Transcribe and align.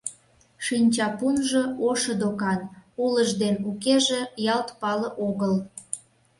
Шинчапунжо 0.65 1.63
ошо 1.89 2.13
докан, 2.21 2.59
улыж 3.03 3.29
ден 3.41 3.55
укеже 3.69 4.21
ялт 4.53 4.69
пале 4.81 5.09
огыл. 5.27 5.53